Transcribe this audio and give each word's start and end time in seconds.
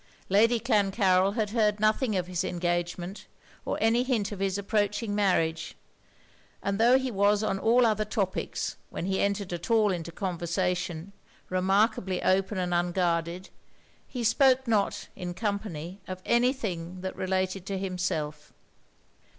Lady 0.29 0.59
Clancarryl 0.59 1.33
had 1.35 1.51
heard 1.51 1.79
nothing 1.79 2.15
of 2.15 2.25
his 2.25 2.43
engagement, 2.43 3.27
or 3.65 3.77
any 3.79 4.01
hint 4.01 4.31
of 4.31 4.39
his 4.39 4.57
approaching 4.57 5.13
marriage; 5.13 5.75
and 6.63 6.79
tho' 6.79 6.97
he 6.97 7.11
was 7.11 7.43
on 7.43 7.59
all 7.59 7.85
other 7.85 8.03
topics, 8.03 8.77
when 8.89 9.05
he 9.05 9.19
entered 9.21 9.53
at 9.53 9.69
all 9.69 9.91
into 9.91 10.11
conversation, 10.11 11.13
remarkably 11.49 12.19
open 12.23 12.57
and 12.57 12.73
unguarded, 12.73 13.51
he 14.07 14.23
spoke 14.23 14.67
not, 14.67 15.07
in 15.15 15.35
company, 15.35 16.01
of 16.07 16.19
any 16.25 16.51
thing 16.51 17.01
that 17.01 17.15
related 17.15 17.63
to 17.67 17.77
himself. 17.77 18.53